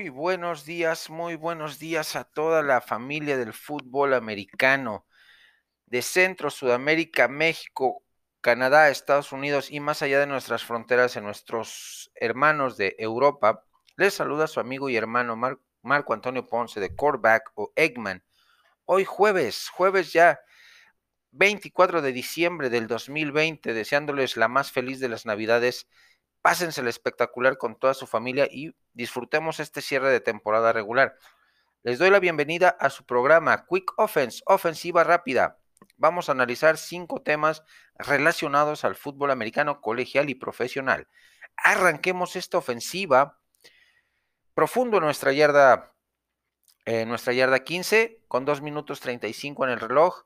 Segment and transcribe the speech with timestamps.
[0.00, 5.04] Muy buenos días, muy buenos días a toda la familia del fútbol americano
[5.84, 8.02] de Centro, Sudamérica, México,
[8.40, 13.66] Canadá, Estados Unidos y más allá de nuestras fronteras, en nuestros hermanos de Europa.
[13.96, 15.36] Les saluda su amigo y hermano
[15.82, 18.24] Marco Antonio Ponce de Coreback o Eggman.
[18.86, 20.40] Hoy jueves, jueves ya
[21.32, 25.88] 24 de diciembre del 2020, deseándoles la más feliz de las Navidades
[26.42, 31.16] Pásensela espectacular con toda su familia y disfrutemos este cierre de temporada regular.
[31.82, 35.58] Les doy la bienvenida a su programa Quick Offense, ofensiva rápida.
[35.96, 37.62] Vamos a analizar cinco temas
[37.94, 41.08] relacionados al fútbol americano colegial y profesional.
[41.56, 43.38] Arranquemos esta ofensiva
[44.54, 45.94] profundo en nuestra yarda,
[46.86, 50.24] eh, nuestra yarda 15, con 2 minutos 35 en el reloj,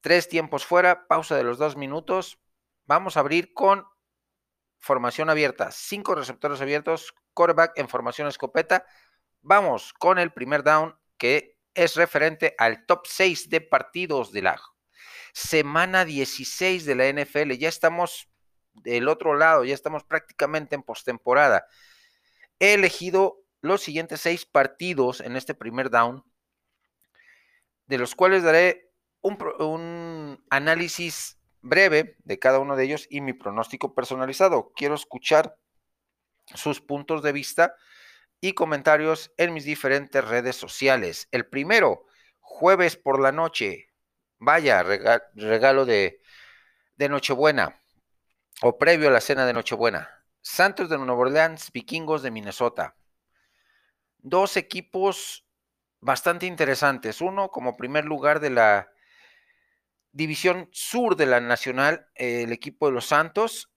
[0.00, 2.38] tres tiempos fuera, pausa de los dos minutos.
[2.86, 3.86] Vamos a abrir con
[4.78, 8.84] formación abierta, cinco receptores abiertos, quarterback en formación escopeta.
[9.42, 14.60] Vamos con el primer down que es referente al top 6 de partidos de la
[15.32, 17.52] semana 16 de la NFL.
[17.52, 18.28] Ya estamos
[18.74, 21.66] del otro lado, ya estamos prácticamente en postemporada.
[22.58, 26.24] He elegido los siguientes seis partidos en este primer down,
[27.86, 28.90] de los cuales daré
[29.20, 34.72] un, un análisis breve de cada uno de ellos y mi pronóstico personalizado.
[34.74, 35.56] Quiero escuchar
[36.54, 37.74] sus puntos de vista
[38.40, 41.28] y comentarios en mis diferentes redes sociales.
[41.30, 42.06] El primero,
[42.40, 43.90] jueves por la noche.
[44.38, 44.84] Vaya,
[45.34, 46.20] regalo de,
[46.96, 47.80] de Nochebuena
[48.62, 50.08] o previo a la cena de Nochebuena.
[50.40, 52.96] Santos de Nueva Orleans, Vikingos de Minnesota.
[54.18, 55.44] Dos equipos
[56.00, 57.20] bastante interesantes.
[57.20, 58.88] Uno como primer lugar de la
[60.18, 63.70] División Sur de la Nacional, el equipo de los Santos,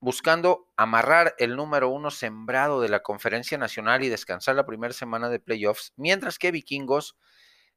[0.00, 5.28] buscando amarrar el número uno sembrado de la Conferencia Nacional y descansar la primera semana
[5.28, 7.16] de playoffs, mientras que Vikingos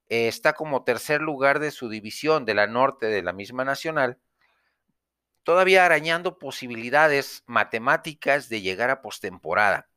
[0.10, 4.18] eh, está como tercer lugar de su división de la norte de la misma nacional,
[5.44, 9.90] todavía arañando posibilidades matemáticas de llegar a postemporada.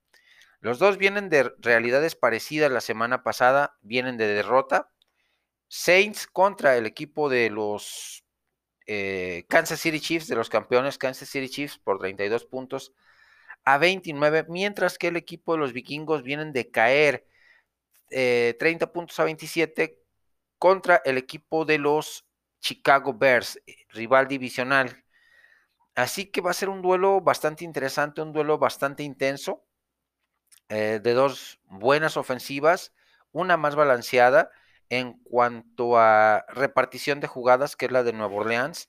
[0.60, 4.90] Los dos vienen de realidades parecidas la semana pasada, vienen de derrota,
[5.72, 8.24] Saints contra el equipo de los
[8.88, 12.92] eh, Kansas City Chiefs, de los campeones Kansas City Chiefs por 32 puntos
[13.64, 17.24] a 29, mientras que el equipo de los vikingos vienen de caer
[18.08, 20.02] 30 eh, puntos a 27
[20.58, 22.26] contra el equipo de los
[22.58, 25.04] Chicago Bears, eh, rival divisional.
[25.94, 29.64] Así que va a ser un duelo bastante interesante, un duelo bastante intenso,
[30.68, 32.92] de dos buenas ofensivas,
[33.32, 34.50] una más balanceada
[34.90, 38.88] en cuanto a repartición de jugadas, que es la de Nueva Orleans,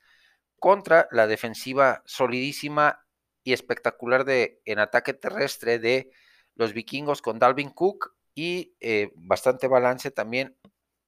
[0.59, 3.05] contra la defensiva solidísima
[3.43, 6.11] y espectacular de, en ataque terrestre de
[6.55, 10.57] los vikingos con Dalvin Cook y eh, bastante balance también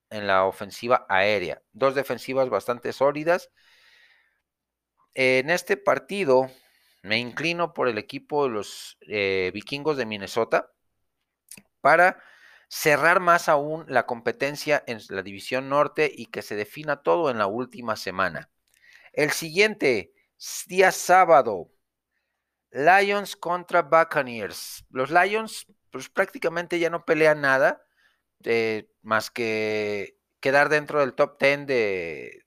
[0.09, 1.61] en la ofensiva aérea.
[1.71, 3.49] Dos defensivas bastante sólidas.
[5.15, 6.49] En este partido
[7.01, 10.71] me inclino por el equipo de los eh, vikingos de Minnesota
[11.81, 12.21] para
[12.73, 17.37] cerrar más aún la competencia en la división norte y que se defina todo en
[17.37, 18.49] la última semana.
[19.11, 20.11] El siguiente,
[20.65, 21.69] día sábado,
[22.71, 24.85] Lions contra Buccaneers.
[24.89, 27.85] Los Lions pues prácticamente ya no pelean nada
[28.43, 32.43] eh, más que quedar dentro del top 10 de,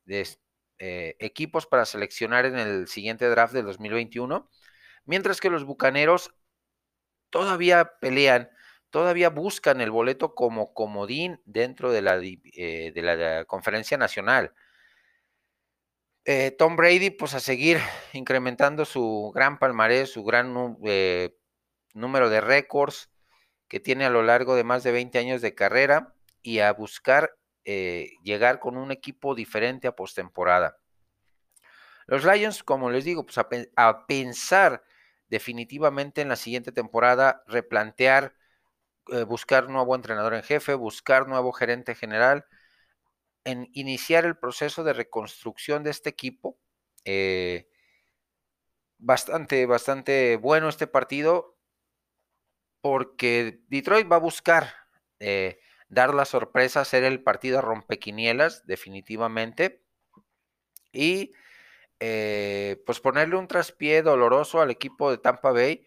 [0.81, 4.51] eh, equipos para seleccionar en el siguiente draft del 2021,
[5.05, 6.35] mientras que los Bucaneros
[7.31, 8.51] todavía pelean
[8.91, 14.53] todavía buscan el boleto como comodín dentro de la, eh, conferencia nacional.
[16.25, 17.79] Eh, Tom Brady, pues a seguir
[18.13, 21.37] incrementando su gran palmarés, su gran eh,
[21.95, 23.11] número de récords
[23.69, 27.37] que tiene a lo largo de más de 20 años de carrera y a buscar
[28.23, 30.79] llegar con un equipo diferente a postemporada.
[32.07, 34.85] Los Lions, como les digo, pues a pensar
[35.29, 38.35] definitivamente en la siguiente temporada, replantear
[39.13, 42.47] eh, buscar nuevo entrenador en jefe, buscar nuevo gerente general,
[43.45, 46.59] en iniciar el proceso de reconstrucción de este equipo.
[47.05, 47.69] Eh,
[48.99, 51.57] bastante, bastante bueno este partido
[52.81, 54.73] porque Detroit va a buscar
[55.21, 59.85] eh, dar la sorpresa, ser el partido rompequinielas, definitivamente.
[60.93, 61.33] Y
[61.99, 65.87] pues ponerle un traspié doloroso al equipo de Tampa Bay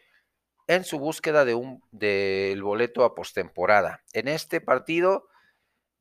[0.70, 4.04] en su búsqueda de un, del boleto a postemporada.
[4.14, 5.28] En este partido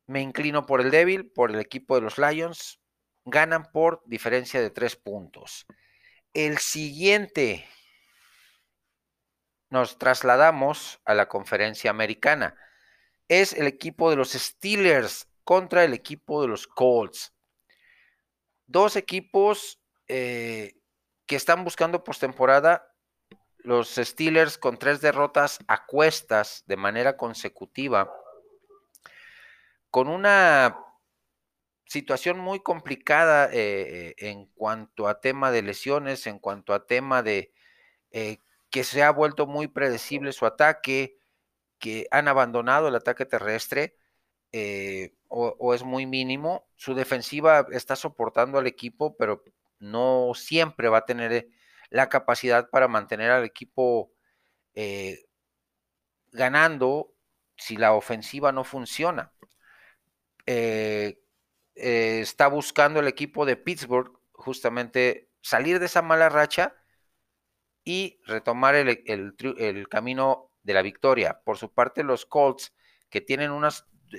[0.07, 2.79] me inclino por el débil, por el equipo de los Lions.
[3.25, 5.67] Ganan por diferencia de tres puntos.
[6.35, 7.67] El siguiente
[9.71, 12.55] nos trasladamos a la conferencia americana.
[13.29, 17.35] es el equipo de los Steelers contra el equipo de los Colts.
[18.67, 20.75] Dos equipos eh,
[21.25, 22.95] que están buscando postemporada.
[23.69, 28.11] Los Steelers con tres derrotas a cuestas de manera consecutiva.
[29.91, 30.79] Con una
[31.85, 37.53] situación muy complicada eh, en cuanto a tema de lesiones, en cuanto a tema de
[38.11, 38.39] eh,
[38.71, 41.19] que se ha vuelto muy predecible su ataque,
[41.79, 43.99] que han abandonado el ataque terrestre
[44.51, 46.67] eh, o, es muy mínimo.
[46.77, 49.45] Su defensiva está soportando al equipo, pero
[49.79, 51.51] no siempre va a tener
[51.91, 54.13] la capacidad para mantener al equipo
[56.31, 57.13] ganando
[57.57, 59.33] si la ofensiva no funciona.
[60.47, 61.21] Eh,
[61.75, 66.75] está buscando el equipo de Pittsburgh justamente salir de esa mala racha
[67.85, 71.41] y retomar el, camino de la victoria.
[71.45, 72.75] Por su parte, los Colts,
[73.09, 73.71] que tienen una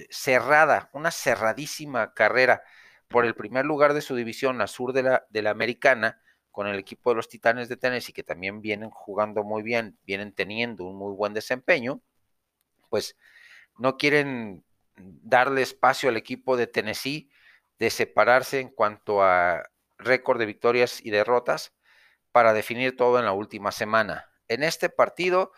[0.10, 2.64] cerrada, una cerradísima carrera
[3.08, 6.22] por el primer lugar de su división, la sur de la, de la americana,
[6.52, 10.34] con el equipo de los Titanes de Tennessee, que también vienen jugando muy bien, vienen
[10.34, 12.02] teniendo un muy buen desempeño,
[12.90, 13.16] pues
[13.78, 14.64] no quieren
[14.96, 17.30] darle espacio al equipo de Tennessee
[17.78, 19.64] de separarse en cuanto a
[19.98, 21.74] récord de victorias y derrotas
[22.32, 24.30] para definir todo en la última semana.
[24.48, 25.52] En este partido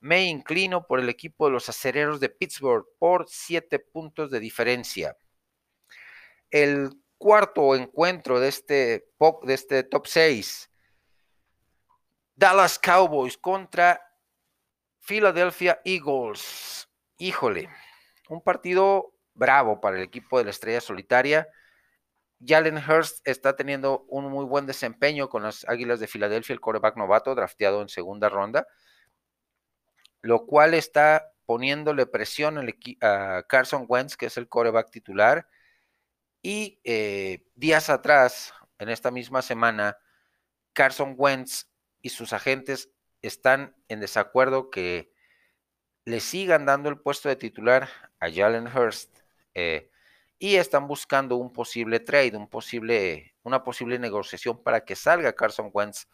[0.00, 5.16] me inclino por el equipo de los acereros de Pittsburgh por siete puntos de diferencia.
[6.50, 9.10] El cuarto encuentro de este,
[9.48, 10.70] este top 6,
[12.34, 14.00] Dallas Cowboys contra
[15.00, 16.88] Philadelphia Eagles.
[17.18, 17.68] Híjole,
[18.28, 21.48] un partido bravo para el equipo de la estrella solitaria
[22.44, 26.96] Jalen Hurst está teniendo un muy buen desempeño con las Águilas de Filadelfia, el coreback
[26.96, 28.66] novato, drafteado en segunda ronda,
[30.22, 32.58] lo cual está poniéndole presión
[33.00, 35.48] a Carson Wentz, que es el coreback titular.
[36.50, 39.98] Y eh, días atrás, en esta misma semana,
[40.72, 41.66] Carson Wentz
[42.00, 42.90] y sus agentes
[43.20, 45.12] están en desacuerdo que
[46.06, 49.14] le sigan dando el puesto de titular a Jalen Hurst.
[49.52, 49.90] Eh,
[50.38, 55.68] y están buscando un posible trade, un posible, una posible negociación para que salga Carson
[55.70, 56.08] Wentz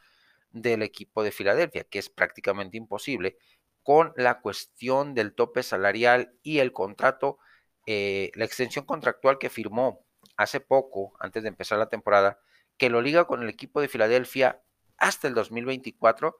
[0.50, 3.38] del equipo de Filadelfia, que es prácticamente imposible,
[3.84, 7.38] con la cuestión del tope salarial y el contrato,
[7.87, 10.03] eh, la extensión contractual que firmó
[10.36, 12.40] hace poco, antes de empezar la temporada,
[12.76, 14.62] que lo liga con el equipo de Filadelfia
[14.96, 16.38] hasta el 2024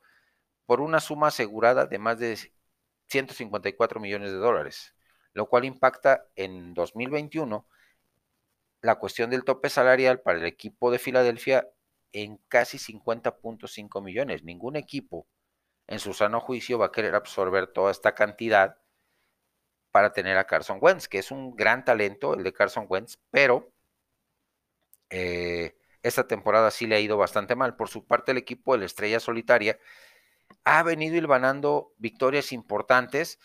[0.67, 2.39] por una suma asegurada de más de
[3.09, 4.95] 154 millones de dólares,
[5.33, 7.69] lo cual impacta en 2021
[8.81, 11.69] la cuestión del tope salarial para el equipo de Filadelfia
[12.13, 14.45] en casi 50.5 millones.
[14.45, 15.27] Ningún equipo
[15.87, 18.79] en su sano juicio va a querer absorber toda esta cantidad
[19.91, 23.74] para tener a Carson Wentz, que es un gran talento el de Carson Wentz, pero
[25.11, 27.77] eh, esta temporada sí le ha ido bastante mal.
[27.77, 29.79] Por su parte, el equipo de la Estrella Solitaria
[30.65, 33.39] ha venido hilvanando victorias importantes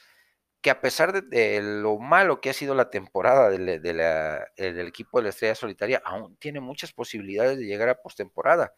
[0.62, 3.70] que a pesar de, lo malo que ha sido la temporada del,
[4.88, 8.74] equipo de la Estrella Solitaria, aún tiene muchas posibilidades de llegar a postemporada.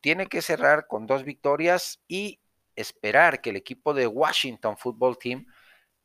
[0.00, 2.40] Tiene que cerrar con dos victorias y
[2.74, 5.46] esperar que el equipo de Washington Football Team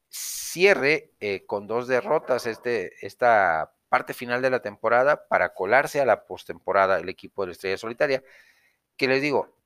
[0.10, 6.06] cierre eh, con dos derrotas este, esta parte final de la temporada para colarse a
[6.06, 8.24] la postemporada el equipo de la Estrella Solitaria,
[8.96, 9.58] que les digo,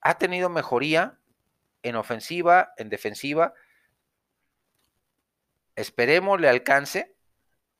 [0.00, 1.18] ha tenido mejoría
[1.82, 3.54] en ofensiva, en defensiva,
[5.76, 7.14] Esperemos le alcance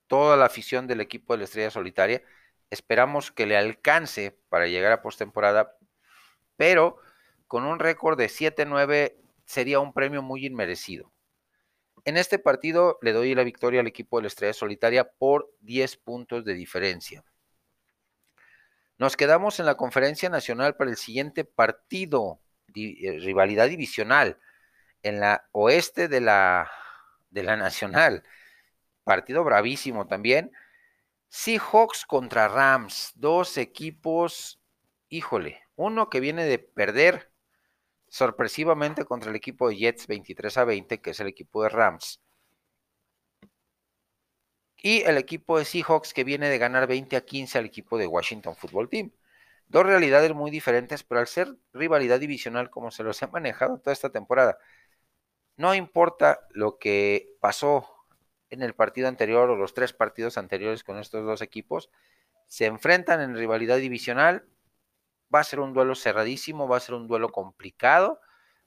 [0.07, 2.23] toda la afición del equipo de la Estrella Solitaria.
[2.71, 5.77] Esperamos que le alcance para llegar a postemporada,
[6.57, 6.99] pero
[7.47, 11.11] con un récord de 7-9 sería un premio muy inmerecido.
[12.07, 15.97] En este partido le doy la victoria al equipo de la Estrella Solitaria por 10
[15.97, 17.25] puntos de diferencia.
[18.97, 22.41] Nos quedamos en la conferencia nacional para el siguiente partido,
[22.77, 24.39] eh, rivalidad divisional,
[25.03, 26.71] en la oeste de la
[27.31, 28.23] de la Nacional.
[29.03, 30.53] Partido bravísimo también.
[31.29, 34.61] Seahawks contra Rams, dos equipos,
[35.09, 37.33] híjole, uno que viene de perder
[38.09, 42.21] sorpresivamente contra el equipo de Jets 23 a 20, que es el equipo de Rams.
[44.77, 48.07] Y el equipo de Seahawks que viene de ganar 20 a 15 al equipo de
[48.07, 49.13] Washington Football Team.
[49.69, 53.93] Dos realidades muy diferentes, pero al ser rivalidad divisional como se los ha manejado toda
[53.93, 54.59] esta temporada,
[55.57, 57.89] no importa lo que pasó
[58.51, 61.91] en el partido anterior o los tres partidos anteriores con estos dos equipos,
[62.47, 64.45] se enfrentan en rivalidad divisional.
[65.35, 68.21] Va a ser un duelo cerradísimo, va a ser un duelo complicado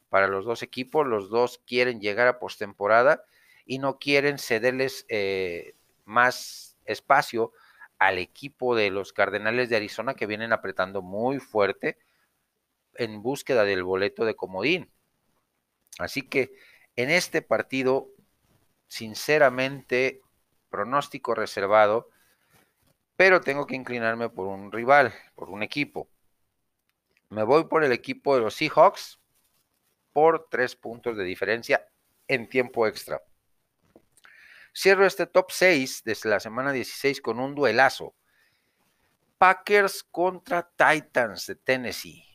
[0.09, 1.07] para los dos equipos.
[1.07, 3.23] Los dos quieren llegar a postemporada
[3.65, 5.75] y no quieren cederles eh,
[6.05, 7.53] más espacio
[7.99, 11.97] al equipo de los Cardenales de Arizona que vienen apretando muy fuerte
[12.95, 14.91] en búsqueda del boleto de comodín.
[15.99, 16.53] Así que
[16.95, 18.09] en este partido,
[18.87, 20.21] sinceramente,
[20.69, 22.09] pronóstico reservado,
[23.15, 26.09] pero tengo que inclinarme por un rival, por un equipo.
[27.29, 29.19] Me voy por el equipo de los Seahawks
[30.13, 31.87] por tres puntos de diferencia
[32.27, 33.21] en tiempo extra.
[34.75, 38.15] Cierro este top 6 desde la semana 16 con un duelazo.
[39.37, 42.25] Packers contra Titans de Tennessee.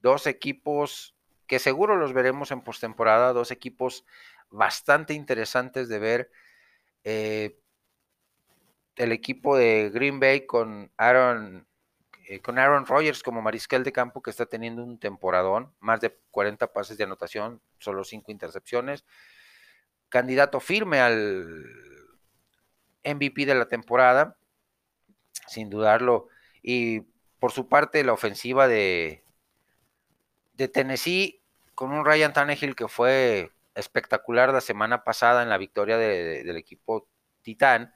[0.00, 1.14] Dos equipos
[1.46, 4.04] que seguro los veremos en postemporada, dos equipos
[4.50, 6.30] bastante interesantes de ver.
[7.04, 7.58] Eh,
[8.96, 11.66] el equipo de Green Bay con Aaron,
[12.28, 16.16] eh, con Aaron Rodgers como mariscal de campo que está teniendo un temporadón, más de
[16.30, 19.04] 40 pases de anotación, solo 5 intercepciones.
[20.08, 21.64] Candidato firme al
[23.04, 24.36] MVP de la temporada,
[25.46, 26.28] sin dudarlo.
[26.62, 27.00] Y
[27.38, 29.24] por su parte, la ofensiva de,
[30.72, 31.42] Tennessee
[31.74, 37.08] con un Ryan Tannehill que fue espectacular la semana pasada en la victoria del equipo
[37.42, 37.92] Titán,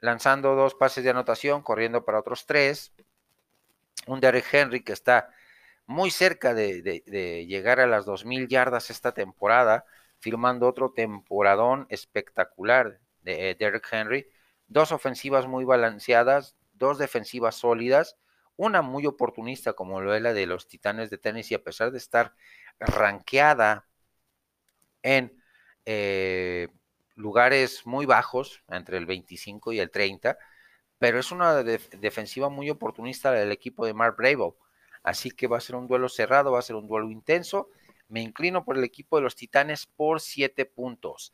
[0.00, 2.92] lanzando dos pases de anotación, corriendo para otros tres.
[4.06, 5.30] Un Derrick Henry que está
[5.86, 7.02] muy cerca de,
[7.48, 9.84] llegar a las 2.000 yardas esta temporada,
[10.18, 14.26] firmando otro temporadón espectacular de Derrick Henry.
[14.66, 18.16] Dos ofensivas muy balanceadas, dos defensivas sólidas,
[18.56, 21.98] una muy oportunista como lo es la de los Titanes de Tennessee, a pesar de
[21.98, 22.34] estar
[22.78, 23.86] ranqueada
[25.02, 25.42] en
[25.86, 26.68] eh,
[27.14, 30.38] lugares muy bajos, entre el 25 y el 30,
[30.98, 34.56] pero es una defensiva muy oportunista del equipo de Mark Bravo.
[35.02, 37.70] Así que va a ser un duelo cerrado, va a ser un duelo intenso.
[38.08, 41.32] Me inclino por el equipo de los Titanes por 7 puntos.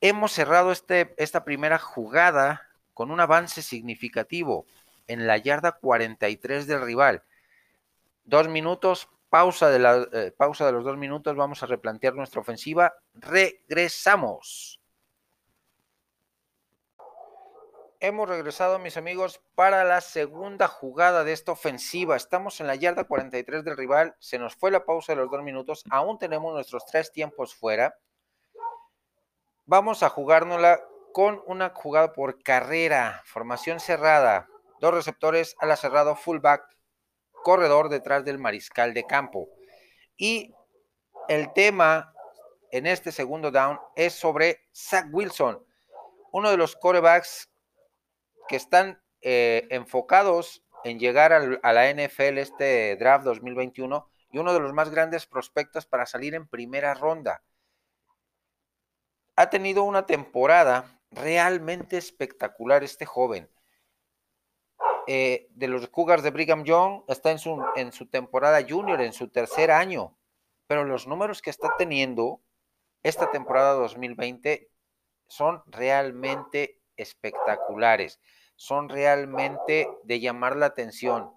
[0.00, 4.66] Hemos cerrado este, esta primera jugada con un avance significativo
[5.06, 7.22] en la yarda 43 del rival.
[8.24, 12.40] Dos minutos Pausa de, la, eh, pausa de los dos minutos, vamos a replantear nuestra
[12.40, 12.94] ofensiva.
[13.14, 14.79] Regresamos.
[18.02, 22.16] Hemos regresado, mis amigos, para la segunda jugada de esta ofensiva.
[22.16, 24.16] Estamos en la yarda 43 del rival.
[24.20, 25.84] Se nos fue la pausa de los dos minutos.
[25.90, 27.94] Aún tenemos nuestros tres tiempos fuera.
[29.66, 30.80] Vamos a jugárnosla
[31.12, 33.20] con una jugada por carrera.
[33.26, 34.48] Formación cerrada.
[34.80, 36.64] Dos receptores a la cerrado, fullback
[37.42, 39.50] corredor detrás del mariscal de campo.
[40.16, 40.54] Y
[41.28, 42.14] el tema
[42.70, 45.62] en este segundo down es sobre Zach Wilson,
[46.32, 47.49] uno de los corebacks
[48.50, 54.58] que están eh, enfocados en llegar a la NFL este draft 2021 y uno de
[54.58, 57.44] los más grandes prospectos para salir en primera ronda.
[59.36, 63.48] Ha tenido una temporada realmente espectacular este joven.
[65.06, 69.12] Eh, de los Cougars de Brigham Young está en su, en su temporada junior, en
[69.12, 70.18] su tercer año,
[70.66, 72.42] pero los números que está teniendo
[73.04, 74.68] esta temporada 2020
[75.28, 78.20] son realmente espectaculares,
[78.60, 81.32] son realmente de llamar la atención.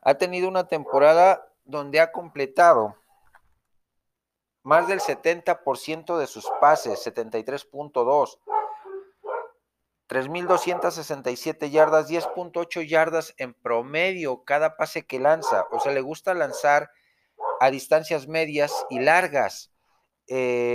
[0.00, 2.96] Ha tenido una temporada donde ha completado
[4.62, 8.38] más del 70% de sus pases, 73.2
[10.08, 15.66] 3.267 yardas, 10.8 yardas en promedio cada pase que lanza.
[15.72, 16.90] O sea, le gusta lanzar
[17.60, 19.74] a distancias medias y largas.
[20.26, 20.74] 38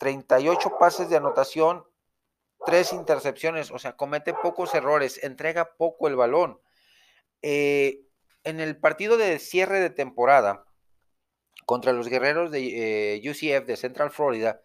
[0.00, 1.84] eh, pases de anotación,
[2.66, 3.70] 3 intercepciones.
[3.70, 6.60] O sea, comete pocos errores, entrega poco el balón.
[7.42, 8.02] Eh,
[8.44, 10.66] en el partido de cierre de temporada
[11.66, 14.60] contra los guerreros de eh, UCF de Central Florida,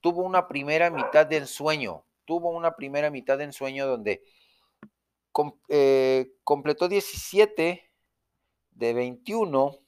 [0.00, 4.22] tuvo una primera mitad de ensueño tuvo una primera mitad de ensueño donde
[5.68, 7.90] eh, completó 17
[8.70, 9.78] de 21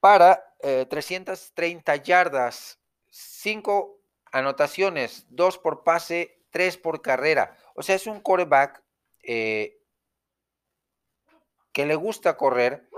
[0.00, 2.78] para 330 eh, yardas,
[3.08, 4.00] 5
[4.34, 7.56] anotaciones, 2 por pase, 3 por carrera.
[7.76, 8.82] O sea, es un coreback
[9.22, 9.80] eh,
[11.72, 12.88] que le gusta correr,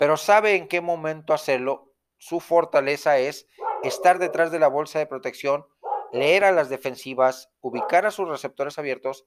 [0.00, 1.94] pero sabe en qué momento hacerlo.
[2.18, 3.46] Su fortaleza es
[3.84, 5.64] estar detrás de la bolsa de protección,
[6.12, 9.26] leer a las defensivas, ubicar a sus receptores abiertos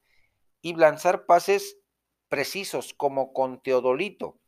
[0.60, 1.78] y lanzar pases
[2.28, 4.38] precisos como con Teodolito.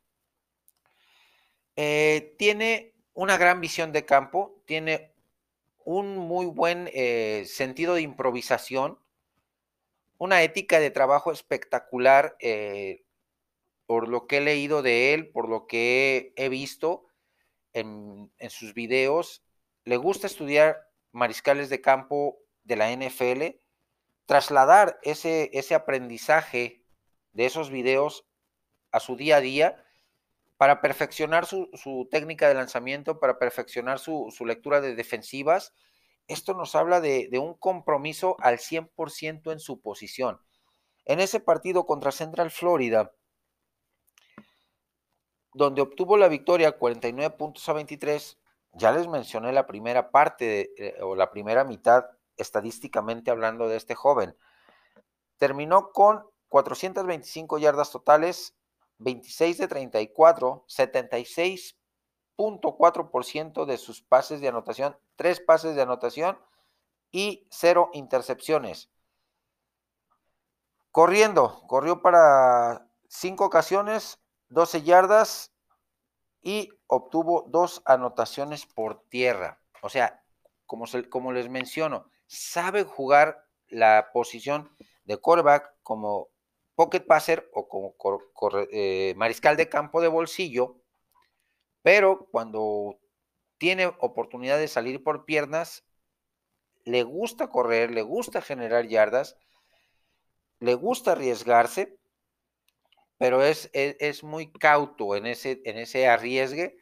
[1.76, 5.15] Eh, tiene una gran visión de campo, tiene
[5.86, 8.98] un muy buen eh, sentido de improvisación,
[10.18, 13.04] una ética de trabajo espectacular eh,
[13.86, 17.06] por lo que he leído de él, por lo que he visto
[17.72, 19.42] en, en sus videos
[19.86, 23.56] le gusta estudiar mariscales de campo de la NFL,
[24.26, 26.84] trasladar ese, ese aprendizaje
[27.32, 28.26] de esos videos
[28.90, 29.85] a su día a día
[30.56, 35.74] para perfeccionar su, técnica de lanzamiento, para perfeccionar su, lectura de defensivas.
[36.28, 40.40] Esto nos habla de, un compromiso al 100% en su posición.
[41.04, 43.12] En ese partido contra Central Florida,
[45.52, 48.38] donde obtuvo la victoria 49 puntos a 23,
[48.72, 52.04] ya les mencioné la primera parte eh, o la primera mitad
[52.36, 54.36] estadísticamente hablando de este joven.
[55.38, 58.54] Terminó con 425 yardas totales,
[58.98, 66.38] 26 de 34, 76.4% de sus pases de anotación, tres pases de anotación
[67.10, 68.90] y cero intercepciones.
[70.90, 75.52] Corriendo, corrió para cinco ocasiones, 12 yardas
[76.42, 79.60] y obtuvo dos anotaciones por tierra.
[79.82, 80.22] O sea,
[80.64, 84.70] como, como les menciono, sabe jugar la posición
[85.04, 86.28] de quarterback como
[86.76, 87.96] pocket passer o como
[88.70, 90.76] eh, mariscal de campo de bolsillo,
[91.82, 93.00] pero cuando
[93.58, 95.84] tiene oportunidad de salir por piernas,
[96.84, 99.36] le gusta correr, le gusta generar yardas,
[100.60, 101.98] le gusta arriesgarse
[103.18, 106.76] pero es, es, muy cauto en ese, en ese arriesgue,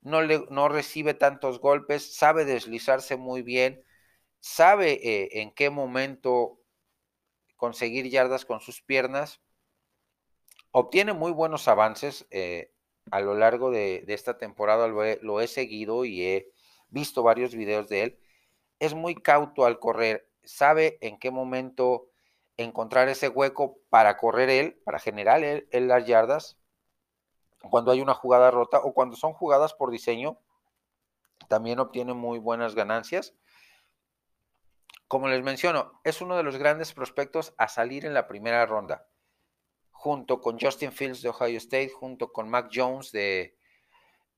[0.00, 3.84] no, le, no recibe tantos golpes, sabe deslizarse muy bien,
[4.40, 6.58] sabe eh, en qué momento
[7.62, 9.40] conseguir yardas con sus piernas,
[10.72, 12.72] obtiene muy buenos avances eh,
[13.12, 16.50] a lo largo de, esta temporada, lo he, seguido y he
[16.88, 18.18] visto varios videos de él,
[18.80, 22.08] es muy cauto al correr, sabe en qué momento
[22.56, 26.58] encontrar ese hueco para correr él, para generar él, las yardas,
[27.70, 30.36] cuando hay una jugada rota o cuando son jugadas por diseño,
[31.46, 33.36] también obtiene muy buenas ganancias.
[35.12, 39.10] Como les menciono, es uno de los grandes prospectos a salir en la primera ronda,
[39.90, 43.58] junto con Justin Fields de Ohio State, junto con Mac Jones de,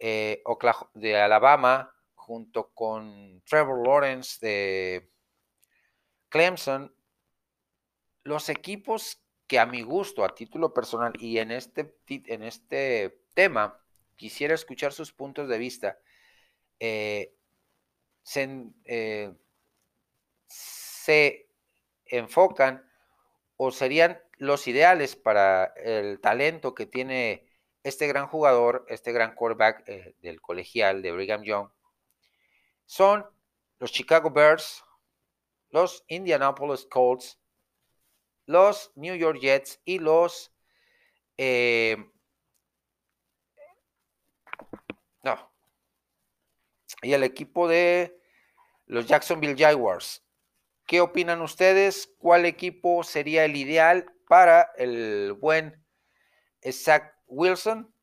[0.01, 0.43] eh,
[1.15, 5.13] Alabama, junto con Trevor Lawrence de
[6.29, 6.93] Clemson,
[8.25, 13.81] los equipos que a mi gusto, a título personal y en este, en este tema,
[14.17, 16.01] quisiera escuchar sus puntos de vista,
[16.81, 17.33] eh,
[18.87, 19.35] eh,
[20.55, 21.49] se,
[22.07, 22.89] enfocan
[23.57, 27.49] o serían los ideales para el talento que tiene
[27.83, 31.71] este gran jugador, este gran quarterback eh, del colegial de Brigham Young,
[32.87, 33.27] son
[33.79, 34.85] los Chicago Bears,
[35.71, 37.41] los Indianapolis Colts,
[38.47, 40.53] los New York Jets y los...
[41.37, 41.97] Eh,
[45.23, 45.53] no.
[47.03, 48.21] Y el equipo de
[48.87, 50.24] los Jacksonville Jaguars.
[50.87, 52.15] ¿Qué opinan ustedes?
[52.19, 55.85] ¿Cuál equipo sería el ideal para el buen
[56.71, 57.95] Zach Wilson?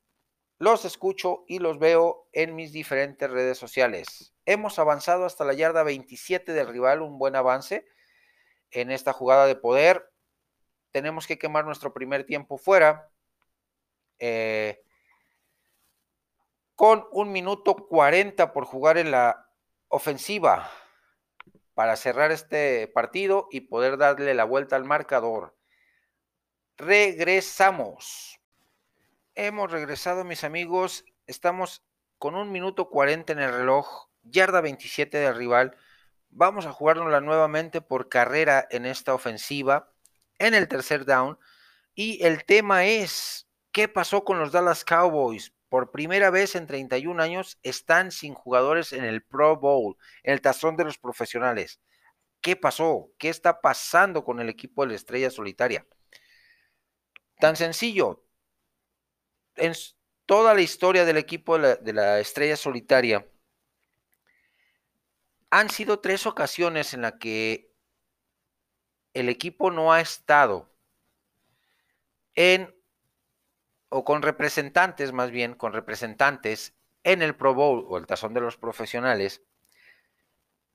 [0.58, 4.34] Los escucho y los veo en mis diferentes redes sociales.
[4.46, 7.86] Hemos avanzado hasta la yarda 27 del rival, un buen avance
[8.70, 10.12] en esta jugada de poder
[10.92, 13.10] tenemos que quemar nuestro primer tiempo fuera.
[14.18, 14.84] Eh,
[16.76, 19.48] con un minuto 40 por jugar en la
[19.88, 20.70] ofensiva
[21.74, 25.56] para cerrar este partido y poder darle la vuelta al marcador.
[26.76, 28.40] Regresamos.
[29.34, 31.04] Hemos regresado, mis amigos.
[31.26, 31.84] Estamos
[32.18, 35.76] con un minuto 40 en el reloj, yarda 27 del rival.
[36.30, 39.92] Vamos a jugárnosla nuevamente por carrera en esta ofensiva
[40.38, 41.38] en el tercer down.
[41.94, 45.52] Y el tema es, ¿qué pasó con los Dallas Cowboys?
[45.72, 50.42] Por primera vez en 31 años están sin jugadores en el Pro Bowl, en el
[50.42, 51.80] tazón de los profesionales.
[52.42, 53.10] ¿Qué pasó?
[53.16, 55.86] ¿Qué está pasando con el equipo de la Estrella Solitaria?
[57.40, 58.22] Tan sencillo.
[59.54, 59.72] En
[60.26, 63.26] toda la historia del equipo de la, de la Estrella Solitaria,
[65.48, 67.72] han sido tres ocasiones en las que
[69.14, 70.70] el equipo no ha estado
[72.34, 72.74] en,
[73.92, 76.74] o con representantes más bien, con representantes
[77.04, 79.42] en el Pro Bowl o el Tazón de los Profesionales.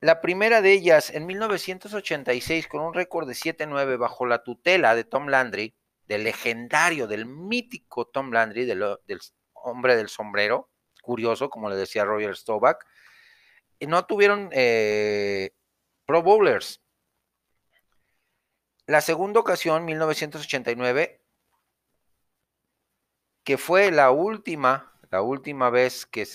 [0.00, 5.02] La primera de ellas en 1986 con un récord de 7-9 bajo la tutela de
[5.02, 5.74] Tom Landry,
[6.06, 8.84] del legendario, del mítico Tom Landry, del,
[9.52, 10.70] hombre del sombrero,
[11.02, 12.78] curioso, como le decía Roger Staubach,
[13.80, 15.50] no tuvieron eh,
[16.06, 16.80] Pro Bowlers.
[18.86, 21.20] La segunda ocasión, 1989,
[23.48, 26.28] que fue la última, la última vez que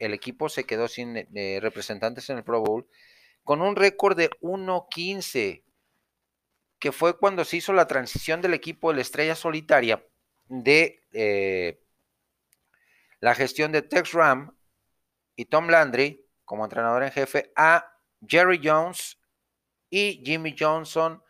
[0.00, 2.86] el equipo se quedó sin eh, representantes en el Pro Bowl,
[3.42, 5.64] con un récord de 1-15,
[6.78, 10.04] que fue cuando se hizo la transición del equipo de la estrella solitaria
[10.44, 11.82] de eh,
[13.20, 14.54] la gestión de Tex Ram
[15.36, 17.96] y Tom Landry como entrenador en jefe a
[18.28, 19.18] Jerry Jones
[19.88, 21.22] y Jimmy Johnson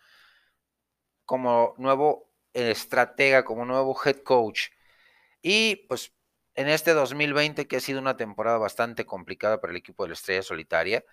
[1.25, 4.71] como nuevo estratega, como nuevo head coach.
[5.43, 6.13] Y pues
[6.55, 10.15] en este 2020, que ha sido una temporada bastante complicada para el equipo de la
[10.15, 11.05] Estrella Solitaria,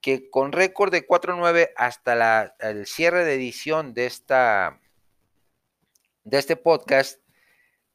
[0.00, 4.80] que con récord de 4-9 hasta el cierre de edición de, esta,
[6.24, 7.20] de este podcast,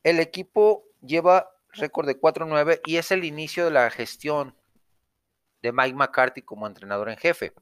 [0.03, 4.55] el equipo lleva récord de 4-9 y es el inicio de la gestión
[5.61, 7.53] de Mike McCarthy como entrenador en jefe.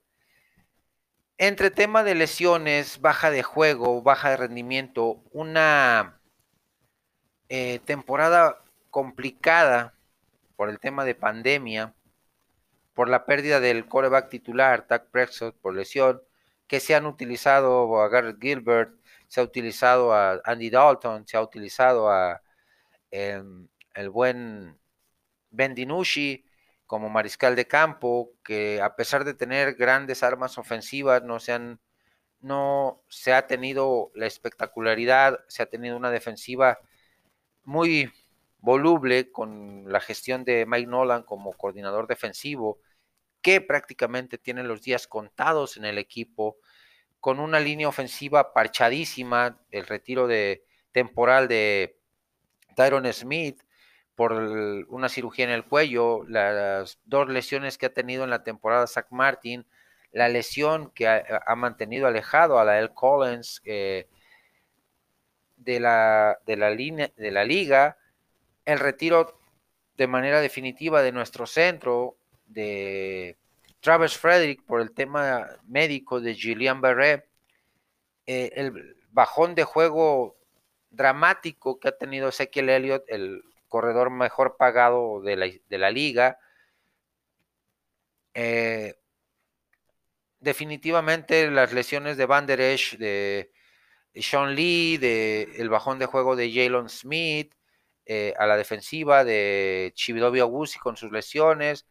[1.38, 6.22] Entre tema de lesiones, baja de juego, baja de rendimiento, una
[7.56, 9.94] eh, temporada complicada
[10.56, 11.94] por el tema de pandemia,
[12.96, 16.24] por la pérdida del coreback titular, Tack Prescott, por lesión,
[16.66, 18.96] que se han utilizado a Garrett Gilbert,
[19.28, 22.42] se ha utilizado a Andy Dalton, se ha utilizado a
[23.12, 24.80] em, el buen
[25.52, 26.46] Ben DiNucci
[26.88, 31.80] como mariscal de campo, que a pesar de tener grandes armas ofensivas, no se han,
[32.42, 36.80] no se ha tenido la espectacularidad, se ha tenido una defensiva
[37.64, 38.12] muy
[38.60, 42.80] voluble con la gestión de Mike Nolan como coordinador defensivo,
[43.42, 46.58] que prácticamente tiene los días contados en el equipo,
[47.20, 51.98] con una línea ofensiva parchadísima, el retiro de temporal de
[52.76, 53.62] Tyron Smith
[54.16, 58.88] por una cirugía en el cuello, las dos lesiones que ha tenido en la temporada
[58.88, 59.66] Zach Martin,
[60.12, 64.08] la lesión que ha, mantenido alejado a la El Collins eh,
[65.64, 67.98] de, la, de, la línea, de la liga,
[68.66, 69.40] el retiro
[69.98, 73.38] de manera definitiva de nuestro centro, de
[73.80, 77.28] Travis Frederick por el tema médico de Julian Barret,
[78.26, 80.38] eh, el bajón de juego
[80.90, 86.40] dramático que ha tenido Ezequiel Elliott, el corredor mejor pagado de la, liga.
[88.34, 88.96] Eh,
[90.40, 93.52] definitivamente las lesiones de Van Der Esch, de
[94.16, 97.54] Sean Lee, de el bajón de juego de Jalen Smith,
[98.06, 101.86] eh, a la defensiva de Chividobi Augusti con sus lesiones,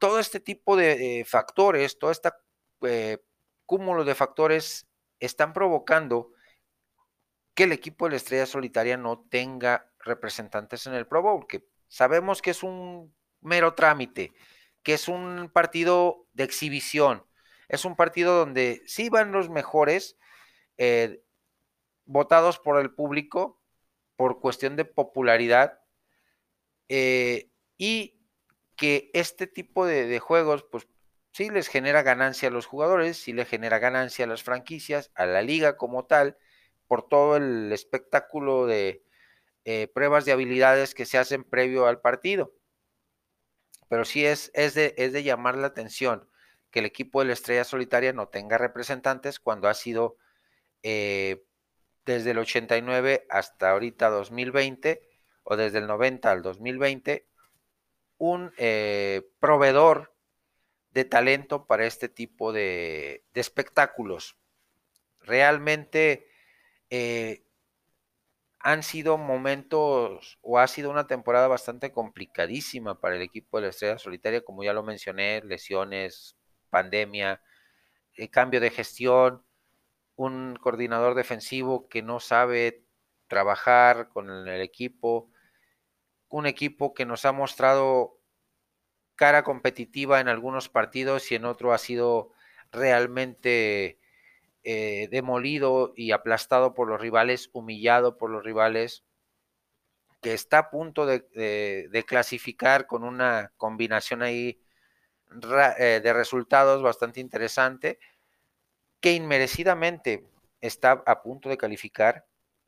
[0.00, 2.30] todo este tipo de factores, todo este
[3.64, 4.86] cúmulo de factores
[5.20, 6.32] están provocando
[7.54, 11.66] que el equipo de la Estrella Solitaria no tenga representantes en el Pro Bowl, que
[11.88, 14.32] sabemos que es un mero trámite,
[14.82, 17.26] que es un partido de exhibición,
[17.68, 20.16] es un partido donde sí van los mejores,
[20.76, 21.22] eh,
[22.06, 23.60] votados por el público
[24.16, 25.80] por cuestión de popularidad,
[26.88, 28.18] eh, y
[28.76, 30.86] que este tipo de, juegos, pues
[31.32, 35.26] sí les genera ganancia a los jugadores, sí le genera ganancia a las franquicias, a
[35.26, 36.38] la liga como tal,
[36.86, 39.04] por todo el espectáculo de,
[39.64, 42.54] eh, pruebas de habilidades que se hacen previo al partido.
[43.88, 46.28] Pero sí es, es, de, es de llamar la atención
[46.70, 50.16] que el equipo de la Estrella Solitaria no tenga representantes cuando ha sido
[50.82, 51.45] eh,
[52.06, 55.02] desde el 89 hasta ahorita 2020
[55.42, 57.26] o desde el 90 al 2020
[58.18, 60.14] un eh, proveedor
[60.92, 64.38] de talento para este tipo de, espectáculos.
[65.20, 66.26] Realmente
[68.66, 73.70] han sido momentos o ha sido una temporada bastante complicadísima para el equipo de la
[73.70, 76.36] Estrella Solitaria, como ya lo mencioné, lesiones,
[76.68, 77.40] pandemia,
[78.16, 79.45] eh, cambio de gestión,
[80.16, 82.84] un coordinador defensivo que no sabe
[83.28, 85.30] trabajar con el equipo,
[86.28, 88.18] un equipo que nos ha mostrado
[89.14, 92.32] cara competitiva en algunos partidos y en otro ha sido
[92.70, 93.98] realmente
[94.62, 99.04] eh, demolido y aplastado por los rivales, humillado por los rivales,
[100.20, 104.60] que está a punto de, clasificar con una combinación ahí
[105.78, 107.98] eh, de resultados bastante interesante,
[109.06, 110.26] que inmerecidamente
[110.60, 112.26] está a punto de calificar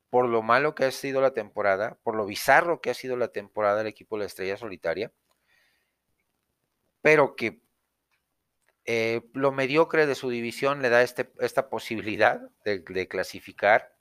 [0.09, 3.27] por lo malo que ha sido la temporada, por lo bizarro que ha sido la
[3.27, 5.11] temporada del equipo de la Estrella Solitaria,
[7.01, 7.61] pero que
[8.85, 13.93] eh, lo mediocre de su división le da este, esta posibilidad de, clasificar,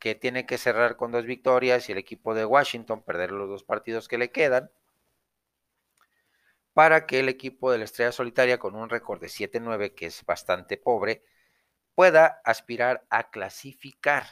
[0.00, 3.62] que tiene que cerrar con dos victorias y el equipo de Washington perder los dos
[3.62, 4.72] partidos que le quedan,
[6.72, 10.24] para que el equipo de la Estrella Solitaria con un récord de 7-9, que es
[10.26, 11.22] bastante pobre,
[11.98, 14.24] pueda aspirar a clasificar.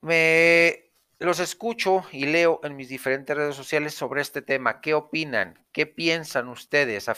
[0.00, 4.80] Me Los escucho y leo en mis diferentes redes sociales sobre este tema.
[4.80, 5.62] ¿Qué opinan?
[5.72, 7.10] ¿Qué piensan ustedes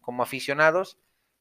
[0.00, 1.00] como aficionados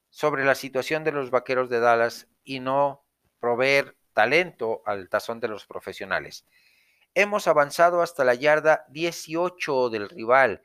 [0.10, 3.06] sobre la situación de los vaqueros de Dallas y no
[3.39, 6.47] proveer talento al tazón de los profesionales?
[7.13, 10.63] Hemos avanzado hasta la yarda 18 del rival.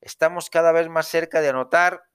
[0.00, 2.07] Estamos cada vez más cerca de anotar.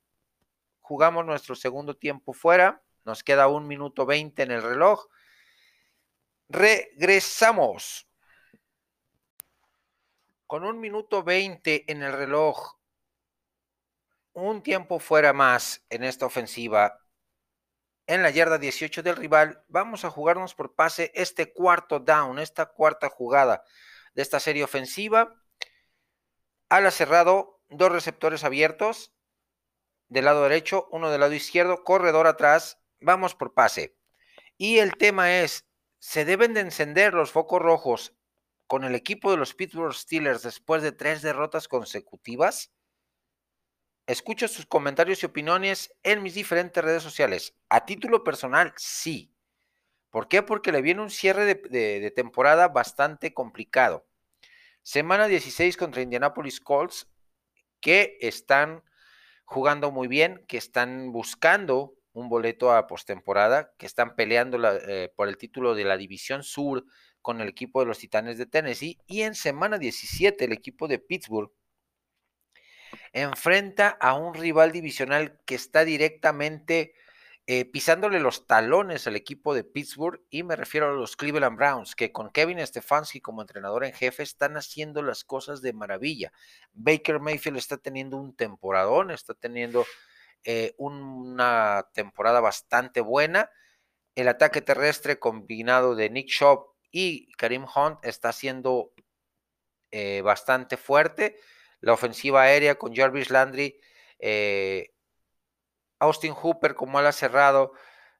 [0.83, 2.83] Jugamos nuestro segundo tiempo fuera.
[3.05, 5.07] Nos queda un minuto 20 en el reloj.
[6.49, 8.09] Regresamos.
[10.45, 12.77] Con un minuto 20 en el reloj,
[14.33, 16.99] un tiempo fuera más en esta ofensiva,
[18.05, 22.65] en la yarda 18 del rival, vamos a jugarnos por pase este cuarto down, esta
[22.65, 23.63] cuarta jugada
[24.13, 25.41] de esta serie ofensiva.
[26.67, 29.12] Ala cerrado, dos receptores abiertos,
[30.13, 33.97] del lado derecho, uno del lado izquierdo, corredor atrás, vamos por pase.
[34.57, 35.65] Y el tema es,
[35.97, 38.15] se deben de encender los focos rojos
[38.67, 42.71] con el equipo de los Pittsburgh Steelers después de tres derrotas consecutivas?
[44.05, 47.55] Escucho sus comentarios y opiniones en mis diferentes redes sociales.
[47.69, 49.33] A título personal, sí.
[50.11, 50.43] ¿Por qué?
[50.43, 54.05] Porque le viene un cierre de, temporada bastante complicado.
[54.83, 57.09] Semana 16 contra Indianapolis Colts,
[57.79, 58.83] que están
[59.53, 65.29] jugando muy bien, que están buscando un boleto a postemporada, que están peleando eh, por
[65.29, 66.85] el título de la División Sur
[67.21, 70.99] con el equipo de los Titanes de Tennessee y en semana 17 el equipo de
[70.99, 71.51] Pittsburgh
[73.13, 76.95] enfrenta a un rival divisional que está directamente
[77.45, 81.93] eh, pisándole los talones al equipo de Pittsburgh y me refiero a los Cleveland Browns,
[81.93, 86.31] que con Kevin Stefanski como entrenador en jefe están haciendo las cosas de maravilla.
[86.71, 89.85] Baker Mayfield está teniendo un temporadón, está teniendo
[90.45, 93.49] eh, una temporada bastante buena.
[94.15, 98.93] El ataque terrestre combinado de Nick Shop y Karim Hunt está siendo
[99.91, 101.35] eh, bastante fuerte.
[101.81, 103.81] La ofensiva aérea con Jarvis Landry,
[106.03, 107.73] Austin Hooper como ala cerrado,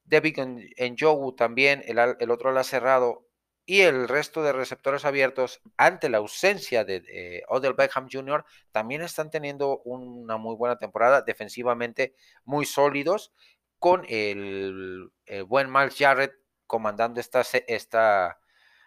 [0.06, 0.40] David
[0.80, 3.28] Njogu también, el, otro ala cerrado,
[3.66, 8.44] y el resto de receptores abiertos ante la ausencia de Odell Beckham Jr.
[8.72, 13.32] también están teniendo una muy buena temporada, defensivamente muy sólidos,
[13.80, 16.34] con el, el buen Miles Jarrett
[16.68, 18.40] comandando esta, esta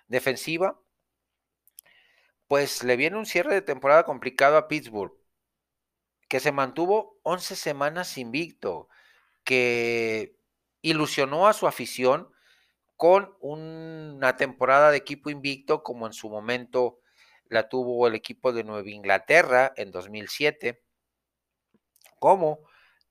[0.09, 0.81] defensiva,
[2.49, 5.16] pues le viene un cierre de temporada complicado a Pittsburgh,
[6.29, 8.89] que se mantuvo 11 semanas invicto,
[9.45, 10.37] que
[10.83, 12.31] ilusionó a su afición
[12.97, 16.99] con una temporada de equipo invicto como en su momento
[17.49, 20.83] la tuvo el equipo de Nueva Inglaterra en 2007,
[22.19, 22.61] como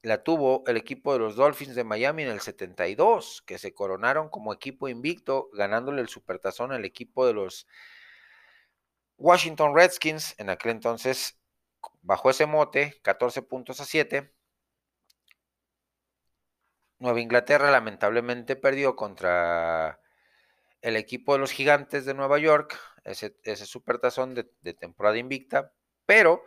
[0.01, 4.29] la tuvo el equipo de los Dolphins de Miami en el 72, que se coronaron
[4.29, 7.65] como equipo invicto, ganándole el supertazón al equipo de los
[9.17, 11.39] Washington Redskins, en aquel entonces,
[12.01, 14.33] bajo ese mote, 14 puntos a 7.
[16.99, 19.99] Nueva Inglaterra lamentablemente perdió contra
[20.81, 25.73] el equipo de los Gigantes de Nueva York, ese, ese supertazón de, de temporada invicta,
[26.05, 26.43] pero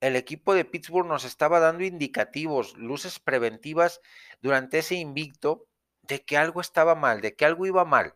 [0.00, 4.00] el equipo de Pittsburgh nos estaba dando indicativos, luces preventivas
[4.40, 5.66] durante ese invicto
[6.02, 8.14] de que algo estaba mal, de que algo iba mal.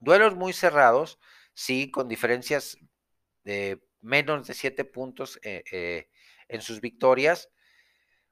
[0.00, 1.18] Duelos muy cerrados,
[1.54, 2.78] sí, con diferencias
[3.44, 6.08] de menos de siete puntos eh, eh,
[6.48, 7.48] en sus victorias.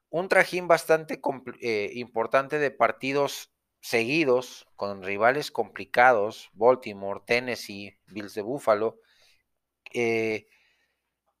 [0.09, 1.19] Un trajín bastante
[1.61, 8.99] eh, importante de partidos seguidos con rivales complicados, Baltimore, Tennessee, Bills de Buffalo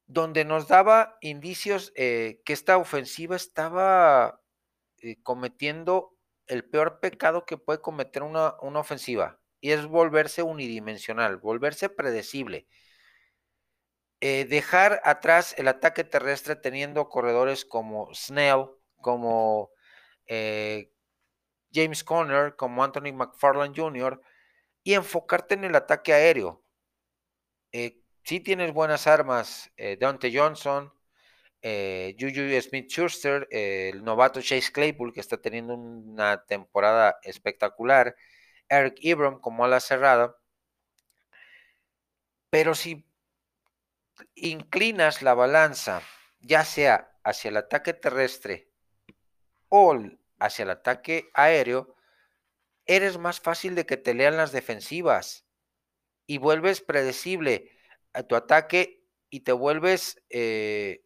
[0.07, 4.41] donde nos daba indicios que esta ofensiva estaba
[5.23, 6.17] cometiendo
[6.47, 12.67] el peor pecado que puede cometer una, una, ofensiva, y es volverse unidimensional, volverse predecible.
[14.21, 19.71] Eh, dejar atrás el ataque terrestre teniendo corredores como Snell, como
[21.73, 24.21] James Conner, como Anthony McFarland Jr.,
[24.83, 26.63] y enfocarte en el ataque aéreo
[28.23, 30.93] si tienes buenas armas, eh, Dante Johnson,
[31.61, 38.15] eh, Juju Smith Schuster, el novato Chase Claypool, que está teniendo una temporada espectacular,
[38.69, 40.35] Eric Ibram como ala cerrada.
[42.49, 43.05] Pero si
[44.35, 46.01] inclinas la balanza,
[46.39, 48.71] ya sea hacia el ataque terrestre
[49.69, 49.97] o
[50.39, 51.95] hacia el ataque aéreo,
[52.85, 55.45] eres más fácil de que te lean las defensivas
[56.25, 57.71] y vuelves predecible
[58.13, 61.05] a tu ataque y te vuelves eh,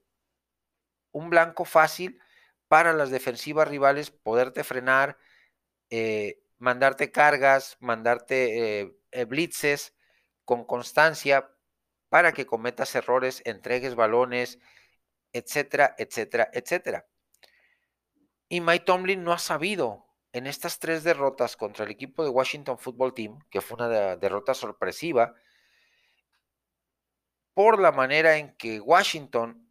[1.11, 2.19] un blanco fácil
[2.67, 5.17] para las defensivas rivales poderte frenar,
[5.89, 9.93] eh, mandarte cargas, mandarte eh, blitzes
[10.43, 11.54] con constancia
[12.15, 14.57] para que cometas errores, entregues balones,
[15.33, 17.05] etcétera, etcétera, etcétera.
[18.47, 22.77] Y Mike Tomlin no ha sabido en estas tres derrotas contra el equipo de Washington
[22.77, 25.35] Football Team, que fue una derrota sorpresiva,
[27.53, 29.69] por la manera en que Washington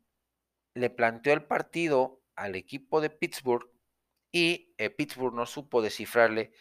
[0.74, 3.70] le planteó el partido al equipo de Pittsburgh
[4.30, 6.52] y eh, Pittsburgh no supo descifrarle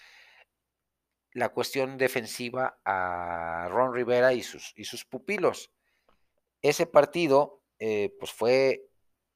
[1.33, 5.72] la cuestión defensiva a Ron Rivera y sus, y sus pupilos.
[6.63, 8.89] Ese partido eh, pues fue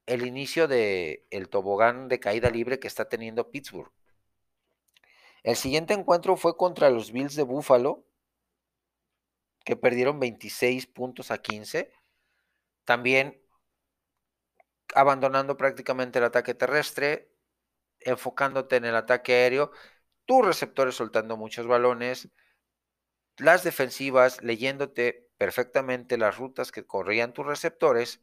[0.08, 3.92] el inicio del el tobogán de caída libre que está teniendo Pittsburgh.
[5.44, 8.06] El siguiente encuentro fue contra los Bills de Buffalo,
[9.66, 11.92] que perdieron 26 puntos a 15.
[12.86, 13.42] También
[14.96, 17.30] abandonando prácticamente el ataque terrestre,
[18.00, 19.72] enfocándote en el ataque aéreo,
[20.26, 22.30] tus receptores soltando muchos balones,
[23.38, 28.22] las defensivas leyéndote perfectamente las rutas que corrían tus receptores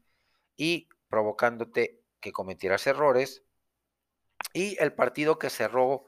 [0.56, 3.44] y provocándote que cometieras errores.
[4.52, 6.06] Y el partido que cerró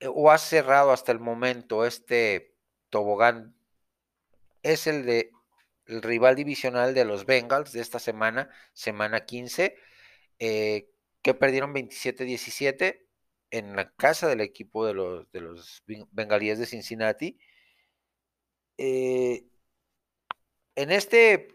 [0.00, 2.54] eh, o ha cerrado hasta el momento este
[2.90, 3.54] tobogán
[4.62, 5.32] es el de
[5.86, 9.74] el rival divisional de los Bengals de esta semana, semana 15,
[10.38, 10.90] eh,
[11.22, 13.06] que perdieron 27-17
[13.50, 17.38] en la casa del equipo de los, de los bengalíes de Cincinnati.
[18.76, 19.47] Eh,
[20.78, 21.48] en este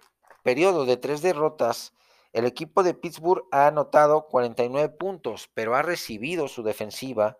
[0.43, 1.93] periodo de tres derrotas,
[2.33, 7.39] el equipo de Pittsburgh ha anotado 49 puntos, pero ha recibido su defensiva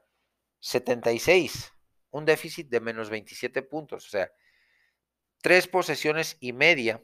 [0.62, 1.74] 76,
[2.12, 4.08] un déficit de menos 27 puntos.
[4.08, 4.32] O sea,
[5.41, 7.04] tres posesiones y media,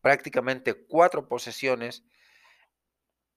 [0.00, 2.02] prácticamente cuatro posesiones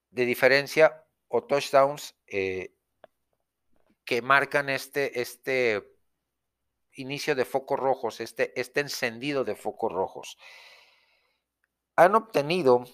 [0.08, 2.72] de diferencia o touchdowns eh,
[4.06, 5.93] que marcan este, este
[6.96, 10.38] inicio de focos rojos, este, este encendido de focos rojos.
[11.96, 12.84] Han obtenido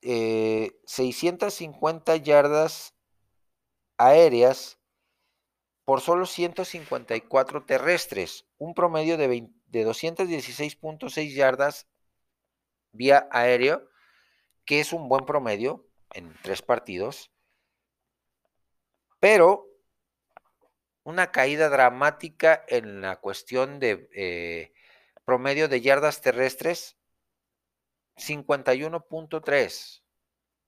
[0.00, 2.94] 650 eh, yardas
[3.98, 4.78] aéreas
[5.84, 11.86] por solo 154 terrestres, un promedio de, de 216.6 yardas
[12.92, 13.88] vía aéreo,
[14.64, 17.30] que es un buen promedio en tres partidos,
[19.18, 19.71] pero
[21.04, 24.72] una caída dramática en la cuestión de eh,
[25.24, 26.96] promedio de yardas terrestres,
[28.16, 30.02] 51.3,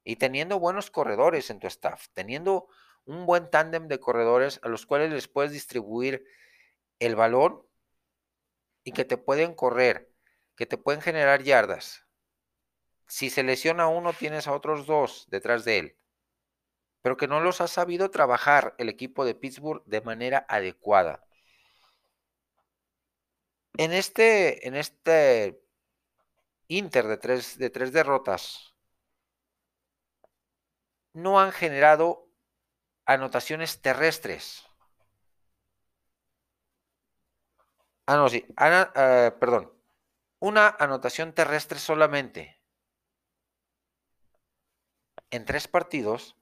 [0.04, 2.68] y teniendo buenos corredores en tu staff, teniendo
[3.04, 6.26] un buen tándem de corredores a los cuales les puedes distribuir
[6.98, 7.62] el balón
[8.82, 10.10] y que te pueden correr,
[10.56, 12.06] que te pueden generar yardas.
[13.06, 15.98] Si se lesiona uno, tienes a otros dos detrás de él,
[17.04, 21.22] pero que no los ha sabido trabajar el equipo de Pittsburgh de manera adecuada.
[23.76, 25.62] En este, en este
[26.68, 28.74] Inter de tres, de tres derrotas,
[31.12, 32.26] no han generado
[33.04, 34.64] anotaciones terrestres.
[38.06, 38.46] Ah, no, sí.
[38.94, 39.70] Eh, perdón.
[40.38, 42.58] Una anotación terrestre solamente.
[45.30, 46.34] En tres partidos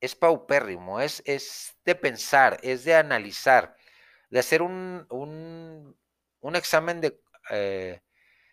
[0.00, 3.76] es paupérrimo, es, es de pensar, es de analizar,
[4.30, 8.00] de hacer un, un, examen de, eh,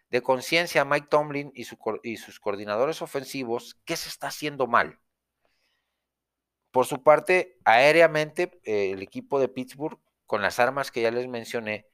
[0.09, 1.65] de conciencia a Mike Tomlin y,
[2.03, 4.99] y sus coordinadores ofensivos, qué se está haciendo mal.
[6.71, 11.27] Por su parte, aéreamente, eh, el equipo de Pittsburgh, con las armas que ya les
[11.27, 11.87] mencioné,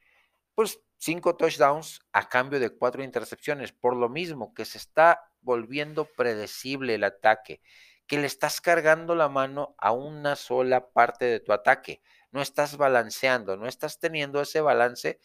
[0.56, 6.06] pues cinco touchdowns a cambio de cuatro intercepciones, por lo mismo que se está volviendo
[6.06, 7.62] predecible el ataque,
[8.08, 12.78] que le estás cargando la mano a una sola parte de tu ataque, no estás
[12.78, 15.20] balanceando, no estás teniendo ese balance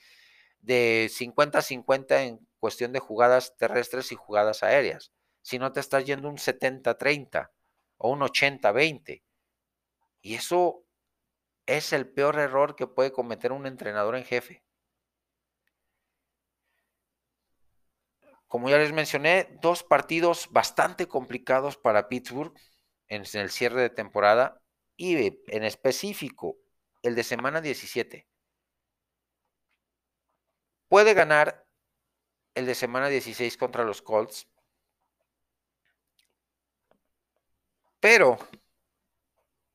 [0.61, 5.12] de 50-50 en cuestión de jugadas terrestres y jugadas aéreas,
[5.43, 7.51] si no te estás yendo un 70-30
[7.99, 9.23] o un 80-20.
[10.21, 10.85] Y eso
[11.67, 14.65] es el peor error que puede cometer un entrenador en jefe.
[18.48, 22.55] Como ya les mencioné, dos partidos bastante complicados para Pittsburgh
[23.09, 24.63] en el cierre de temporada
[24.96, 25.17] y
[25.48, 26.59] en específico
[27.02, 28.27] el de semana 17.
[30.88, 31.67] Puede ganar
[32.54, 34.48] el de semana 16 contra los Colts,
[38.00, 38.38] pero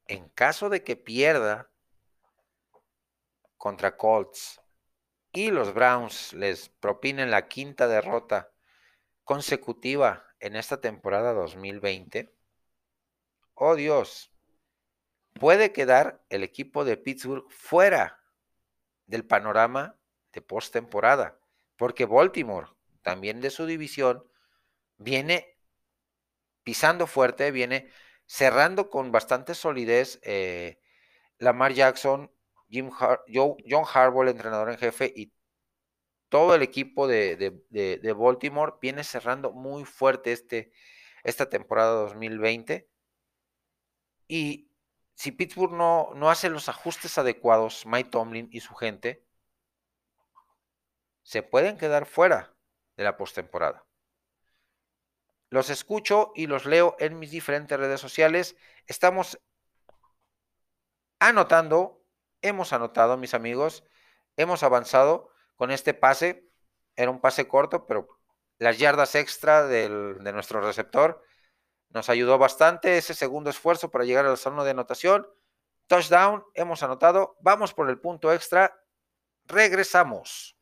[0.08, 1.70] en caso de que pierda
[3.58, 4.62] contra Colts
[5.32, 8.52] y los Browns les propinen la quinta derrota
[9.24, 12.34] consecutiva en esta temporada 2020,
[13.64, 14.32] oh Dios,
[15.34, 18.20] puede quedar el equipo de Pittsburgh fuera
[19.06, 20.00] del panorama
[20.34, 21.40] de postemporada,
[21.76, 22.70] porque Baltimore,
[23.04, 24.28] también de su división,
[24.98, 25.60] viene
[26.64, 27.92] pisando fuerte, viene
[28.26, 30.20] cerrando con bastante solidez.
[30.24, 30.80] Eh,
[31.38, 32.32] Lamar Jackson,
[32.68, 35.32] Jim John Harbaugh, el entrenador en jefe, y
[36.30, 37.62] todo el equipo de,
[38.18, 40.72] Baltimore viene cerrando muy fuerte este,
[41.24, 42.91] esta temporada 2020.
[44.32, 44.72] Y
[45.14, 49.26] si Pittsburgh no, no hace los ajustes adecuados, Mike Tomlin y su gente,
[51.22, 52.56] se pueden quedar fuera
[52.96, 53.86] de la postemporada.
[55.50, 58.56] Los escucho y los leo en mis diferentes redes sociales.
[58.88, 59.38] Estamos
[61.20, 62.02] anotando,
[62.42, 63.84] hemos anotado, mis amigos,
[64.38, 66.50] hemos avanzado con este pase.
[66.96, 68.08] Era un pase corto, pero
[68.60, 69.90] las yardas extra de
[70.32, 71.22] nuestro receptor
[71.94, 72.98] nos ayudó bastante.
[72.98, 75.28] Ese segundo esfuerzo para llegar al zona de anotación.
[75.88, 77.38] Touchdown, hemos anotado.
[77.42, 78.82] Vamos por el punto extra.
[79.46, 80.58] Regresamos.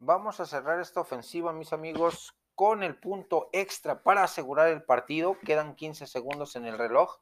[0.00, 5.38] Vamos a cerrar esta ofensiva, mis amigos, con el punto extra para asegurar el partido.
[5.40, 7.18] Quedan 15 segundos en el reloj.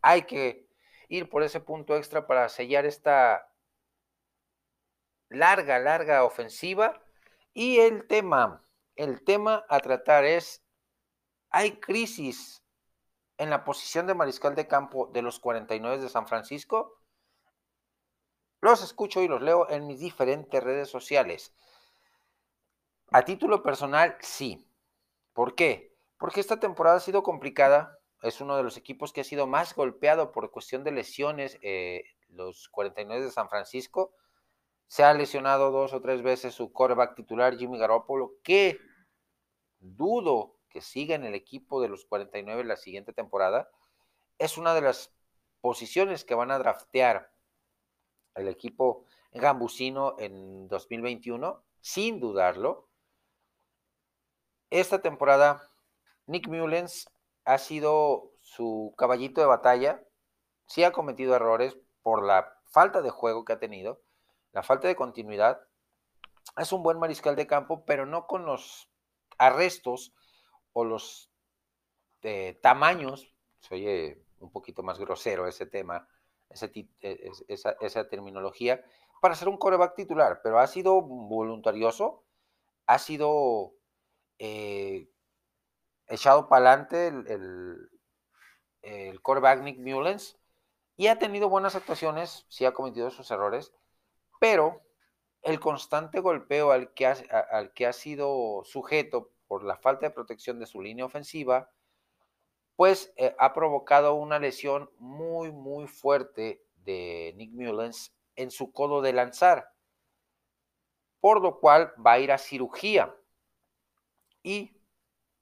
[0.00, 0.68] Hay que
[1.08, 3.52] ir por ese punto extra para sellar esta
[5.28, 7.02] larga, larga ofensiva.
[7.52, 8.64] Y el tema,
[8.96, 10.62] el tema a tratar es,
[11.50, 12.62] hay crisis
[13.38, 16.98] en la posición de mariscal de campo de los 49 de San Francisco.
[18.60, 21.54] Los escucho y los leo en mis diferentes redes sociales.
[23.10, 24.66] A título personal, sí.
[25.32, 25.94] ¿Por qué?
[26.18, 27.98] Porque esta temporada ha sido complicada.
[28.22, 31.58] Es uno de los equipos que ha sido más golpeado por cuestión de lesiones.
[31.62, 34.14] Eh, los 49 de San Francisco.
[34.92, 38.78] Se ha lesionado dos o tres veces su quarterback titular, Jimmy Garoppolo, que
[39.78, 43.70] dudo que siga en el equipo de los 49 la siguiente temporada.
[44.36, 45.10] Es una de las
[45.62, 47.32] posiciones que van a draftear
[48.34, 52.90] el equipo gambusino en 2021, sin dudarlo.
[54.68, 55.70] Esta temporada,
[56.26, 57.08] Nick Mullens
[57.46, 60.04] ha sido su caballito de batalla.
[60.66, 64.02] Sí ha cometido errores por la falta de juego que ha tenido,
[64.52, 65.60] la falta de continuidad.
[66.56, 68.88] Es un buen mariscal de campo, pero no con los
[69.38, 70.14] arrestos
[70.72, 71.30] o los
[72.22, 73.32] eh, tamaños.
[73.60, 76.08] Se oye un poquito más grosero ese tema,
[76.50, 78.84] e, esa, terminología,
[79.20, 82.24] para ser un coreback titular, pero ha sido voluntarioso,
[82.86, 83.74] ha sido
[84.38, 85.08] eh,
[86.08, 87.88] echado para adelante el,
[88.82, 90.38] el, coreback Nick Mullens
[90.96, 93.72] y ha tenido buenas actuaciones, sí ha cometido sus errores,
[94.42, 94.82] pero
[95.42, 100.82] el constante golpeo al que ha sido sujeto por la falta de protección de su
[100.82, 101.70] línea ofensiva,
[102.74, 109.00] pues eh, ha provocado una lesión muy, muy fuerte de Nick Mullens en su codo
[109.00, 109.70] de lanzar,
[111.20, 113.14] por lo cual va a ir a cirugía
[114.42, 114.76] y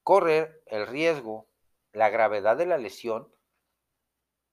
[0.03, 1.49] correr el riesgo,
[1.91, 3.33] la gravedad de la lesión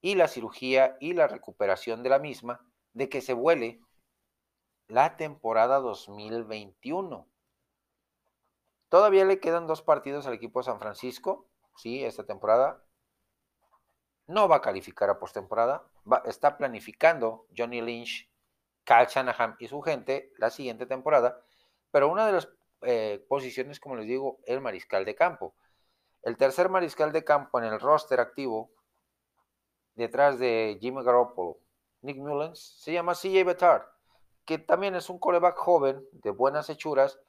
[0.00, 3.82] y la cirugía y la recuperación de la misma de que se vuele
[4.88, 7.28] la temporada 2021.
[8.88, 12.04] Todavía le quedan dos partidos al equipo de San Francisco ¿sí?
[12.04, 12.84] Esta temporada.
[14.26, 15.88] No va a calificar a postemporada.
[16.24, 18.30] Está planificando Johnny Lynch,
[18.84, 21.40] Kyle Shanahan y su gente la siguiente temporada.
[21.90, 22.48] Pero una de las
[22.82, 25.54] eh, posiciones, como les digo, el mariscal de campo.
[26.22, 28.70] El tercer mariscal de campo en el roster activo,
[29.94, 31.58] detrás de Jimmy Garoppolo,
[32.02, 33.86] Nick Mullens, se llama CJ Bettard,
[34.48, 37.20] que también es un coreback joven, de buenas hechuras,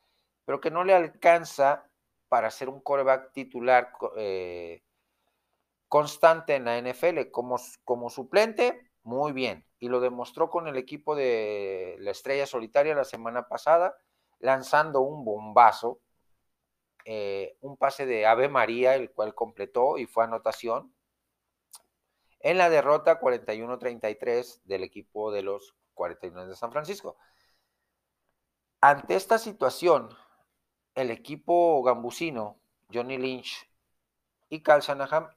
[0.45, 1.91] pero que no le alcanza
[2.29, 4.85] para ser un coreback titular eh,
[5.89, 7.29] constante en la NFL.
[7.29, 9.65] Como, como suplente, muy bien.
[9.79, 13.97] Y lo demostró con el equipo de la Estrella Solitaria la semana pasada,
[14.39, 15.99] lanzando un bombazo,
[17.03, 20.95] eh, un pase de Ave María, el cual completó y fue anotación.
[22.39, 27.17] En la derrota 41-33 del equipo de los 49 de San Francisco.
[28.79, 30.09] Ante esta situación,
[30.95, 33.69] el equipo gambusino, Johnny Lynch
[34.47, 35.27] y Cal Shanahan,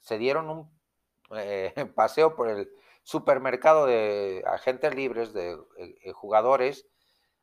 [0.00, 0.80] se dieron un
[1.36, 2.70] eh, paseo por el
[3.02, 6.86] supermercado de agentes libres, de eh, eh, jugadores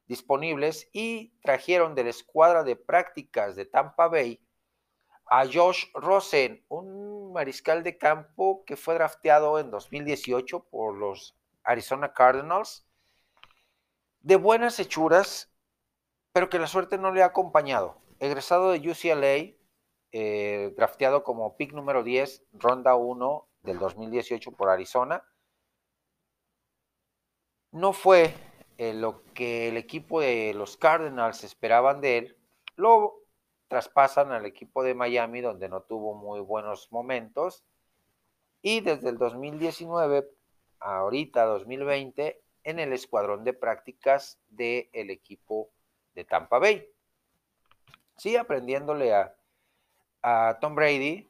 [0.08, 4.42] disponibles y trajeron de la escuadra de prácticas de Tampa Bay
[5.26, 12.14] a Josh Rosen, un mariscal de campo que fue drafteado en 2018 por los Arizona
[12.14, 12.86] Cardinals,
[14.22, 15.52] de buenas hechuras,
[16.32, 17.98] pero que la suerte no le ha acompañado.
[18.20, 19.56] Egresado de UCLA,
[20.12, 25.24] eh, drafteado como pick número 10, ronda 1 del 2018 por Arizona.
[27.72, 28.34] No fue
[28.78, 32.38] eh, lo que el equipo de los Cardinals esperaban de él.
[32.76, 33.20] Lo
[33.68, 37.64] traspasan al equipo de Miami, donde no tuvo muy buenos momentos.
[38.62, 40.30] Y desde el 2019,
[40.80, 45.72] ahorita 2020, en el escuadrón de prácticas del equipo
[46.14, 46.88] de Tampa Bay.
[48.18, 49.36] Sí, aprendiéndole a,
[50.22, 51.30] a Tom Brady,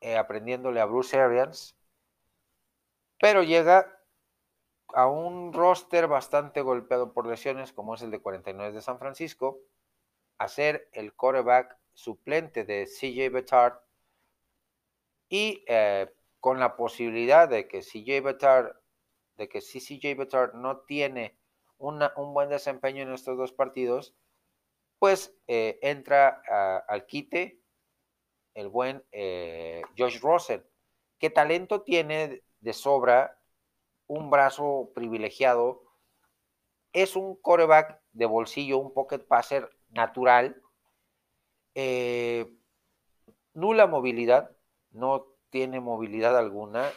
[0.00, 1.76] eh, aprendiéndole a Bruce Arians,
[3.18, 4.00] pero llega
[4.94, 9.60] a un roster bastante golpeado por lesiones, como es el de 49 de San Francisco,
[10.38, 13.80] a ser el quarterback suplente de CJ Bettard
[15.28, 18.22] y eh, con la posibilidad de que CJ
[19.36, 21.38] de que si CJ Bettard no tiene
[21.78, 24.14] un buen desempeño en estos dos partidos,
[24.98, 26.42] pues eh, entra
[26.86, 27.60] al quite
[28.54, 30.64] el buen eh, Josh Rosen.
[31.18, 33.38] ¿Qué talento tiene de sobra?
[34.06, 35.82] Un brazo privilegiado.
[36.92, 40.60] Es un coreback de bolsillo, un pocket passer natural.
[41.74, 42.52] Eh,
[43.54, 44.54] nula movilidad,
[44.90, 46.90] no tiene movilidad alguna.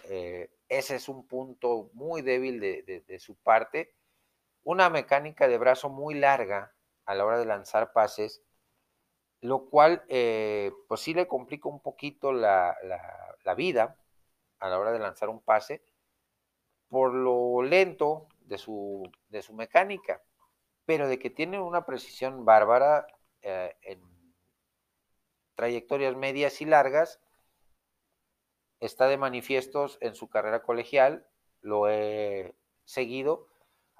[0.69, 3.93] ese es un punto muy débil de su parte
[4.63, 6.73] una mecánica de brazo muy larga
[7.05, 8.41] a la hora de lanzar pases,
[9.41, 12.77] lo cual eh, pues sí le complica un poquito la,
[13.57, 13.97] vida
[14.59, 15.83] a la hora de lanzar un pase
[16.87, 20.21] por lo lento de su, de su mecánica,
[20.85, 23.05] pero de que tiene una precisión bárbara
[23.41, 24.01] eh, en
[25.55, 27.19] trayectorias medias y largas,
[28.85, 31.25] está de manifiestos en su carrera colegial,
[31.61, 33.47] lo he seguido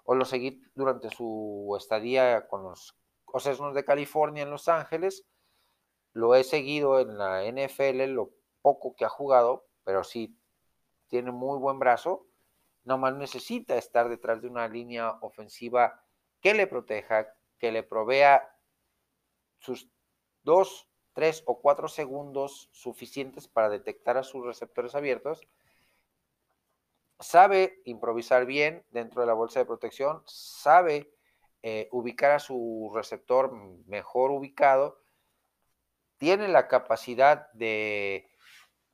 [0.03, 5.25] o lo seguí durante su estadía con los Osesnos de California en Los Ángeles.
[6.11, 8.31] Lo he seguido en la NFL, lo
[8.61, 10.38] poco que ha jugado, pero sí
[11.07, 12.27] tiene muy buen brazo.
[12.84, 16.03] Nomás necesita estar detrás de una línea ofensiva
[16.41, 18.55] que le proteja, que le provea
[19.59, 19.89] sus
[20.43, 25.47] dos, tres o cuatro segundos suficientes para detectar a sus receptores abiertos
[27.24, 31.11] sabe improvisar bien dentro de la bolsa de protección, sabe
[31.61, 33.53] eh, ubicar a su receptor
[33.88, 35.01] mejor ubicado,
[36.18, 38.30] tiene la capacidad de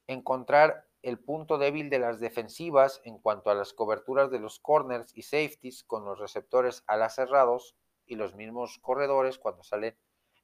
[0.08, 5.16] encontrar el punto débil de las defensivas en cuanto a las coberturas de los corners
[5.16, 9.96] y safeties con los receptores alas cerrados y los mismos corredores cuando salen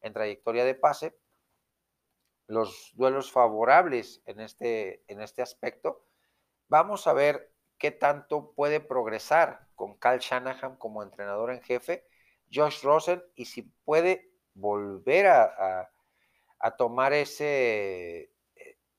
[0.01, 1.17] en trayectoria de pase.
[2.47, 6.05] Los duelos favorables en este, en este aspecto.
[6.67, 12.05] Vamos a ver qué tanto puede progresar con Cal Shanahan como entrenador en jefe,
[12.53, 15.91] Josh Rosen, y si puede volver a,
[16.77, 18.31] tomar ese,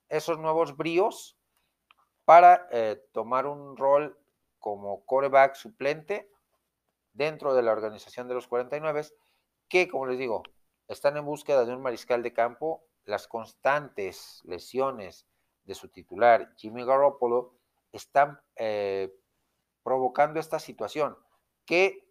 [0.08, 1.36] esos nuevos bríos
[2.24, 4.16] para eh, tomar un rol
[4.60, 6.30] como coreback suplente
[7.12, 9.02] dentro de la organización de los 49,
[9.68, 10.42] que como les digo,
[10.86, 12.85] están en búsqueda de un mariscal de campo.
[13.06, 15.26] Las constantes lesiones
[15.64, 17.54] de su titular, Jimmy Garoppolo,
[17.92, 19.12] están eh,
[19.82, 21.16] provocando esta situación,
[21.64, 22.04] que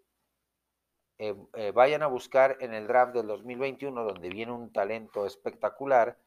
[1.17, 6.17] eh, eh, vayan a buscar en el draft del 2021, donde viene un talento espectacular,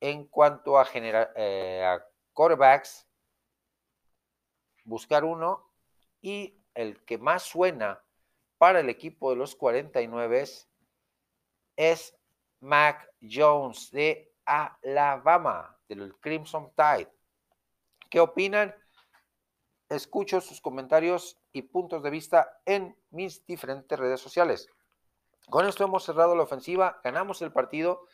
[0.00, 3.08] en cuanto a, generar, a quarterbacks,
[4.84, 5.72] buscar uno
[6.20, 8.02] y el que más suena
[8.58, 10.44] para el equipo de los 49
[11.76, 12.15] es
[12.66, 17.12] Mac Jones de Alabama, del Crimson Tide.
[18.10, 18.74] ¿Qué opinan?
[19.88, 24.68] Escucho sus comentarios y puntos de vista en mis diferentes redes sociales.
[25.48, 28.04] Con esto hemos cerrado la ofensiva, ganamos el partido.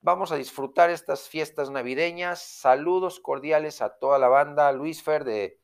[0.00, 2.40] Vamos a disfrutar estas fiestas navideñas.
[2.40, 4.70] Saludos cordiales a toda la banda.
[4.70, 5.60] Luis Fer de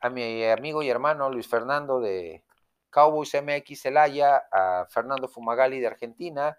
[0.00, 2.42] a mi amigo y hermano Luis Fernando de
[2.88, 6.58] Cowboys MX Celaya, a Fernando Fumagali de Argentina,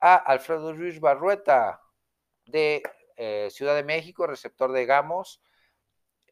[0.00, 1.80] a Alfredo Ruiz Barrueta
[2.46, 2.82] de
[3.16, 5.42] eh, Ciudad de México, receptor de Gamos,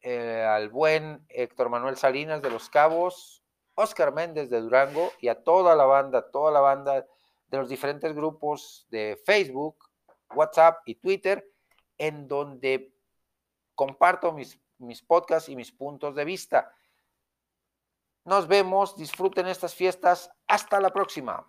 [0.01, 3.43] eh, al buen Héctor Manuel Salinas de Los Cabos,
[3.75, 7.05] Oscar Méndez de Durango y a toda la banda, toda la banda
[7.47, 9.89] de los diferentes grupos de Facebook,
[10.33, 11.45] WhatsApp y Twitter,
[11.97, 12.93] en donde
[13.75, 16.73] comparto mis, mis podcasts y mis puntos de vista.
[18.25, 20.29] Nos vemos, disfruten estas fiestas.
[20.47, 21.47] Hasta la próxima.